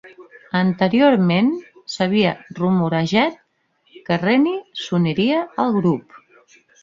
[0.59, 1.51] Anteriorment
[1.95, 3.37] s'havia rumorejat
[4.07, 6.19] que Reni s'uniria al grup.